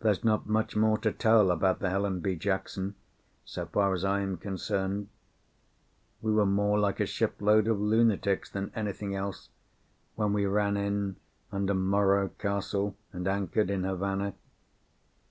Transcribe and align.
There's 0.00 0.24
not 0.24 0.46
much 0.48 0.76
more 0.76 0.96
to 0.96 1.12
tell 1.12 1.50
about 1.50 1.80
the 1.80 1.90
Helen 1.90 2.20
B. 2.20 2.36
Jackson, 2.36 2.94
so 3.44 3.66
far 3.66 3.92
as 3.92 4.02
I 4.02 4.20
am 4.20 4.38
concerned. 4.38 5.10
We 6.22 6.32
were 6.32 6.46
more 6.46 6.78
like 6.80 7.00
a 7.00 7.04
shipload 7.06 7.68
of 7.68 7.78
lunatics 7.78 8.48
than 8.48 8.72
anything 8.74 9.14
else 9.14 9.50
when 10.14 10.32
we 10.32 10.46
ran 10.46 10.78
in 10.78 11.16
under 11.52 11.74
Morro 11.74 12.30
Castle 12.38 12.96
and 13.12 13.28
anchored 13.28 13.68
in 13.68 13.84
Havana. 13.84 14.32